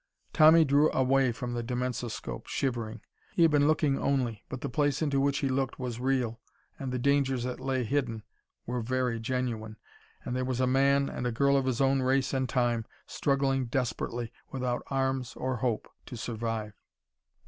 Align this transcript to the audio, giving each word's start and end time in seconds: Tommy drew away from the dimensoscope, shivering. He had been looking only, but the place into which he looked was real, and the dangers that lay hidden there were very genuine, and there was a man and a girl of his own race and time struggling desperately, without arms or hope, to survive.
Tommy 0.33 0.65
drew 0.65 0.91
away 0.93 1.31
from 1.31 1.53
the 1.53 1.61
dimensoscope, 1.61 2.47
shivering. 2.47 3.01
He 3.35 3.43
had 3.43 3.51
been 3.51 3.67
looking 3.67 3.99
only, 3.99 4.43
but 4.49 4.61
the 4.61 4.67
place 4.67 4.99
into 5.03 5.19
which 5.21 5.37
he 5.37 5.47
looked 5.47 5.77
was 5.77 5.99
real, 5.99 6.39
and 6.79 6.91
the 6.91 6.97
dangers 6.97 7.43
that 7.43 7.59
lay 7.59 7.83
hidden 7.83 8.23
there 8.65 8.77
were 8.77 8.81
very 8.81 9.19
genuine, 9.19 9.77
and 10.25 10.35
there 10.35 10.43
was 10.43 10.59
a 10.59 10.65
man 10.65 11.07
and 11.07 11.27
a 11.27 11.31
girl 11.31 11.55
of 11.55 11.65
his 11.67 11.79
own 11.81 12.01
race 12.01 12.33
and 12.33 12.49
time 12.49 12.83
struggling 13.05 13.67
desperately, 13.67 14.31
without 14.49 14.81
arms 14.87 15.35
or 15.35 15.57
hope, 15.57 15.87
to 16.07 16.17
survive. 16.17 16.73